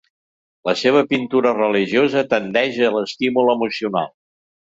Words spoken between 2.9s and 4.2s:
l'estímul emocional.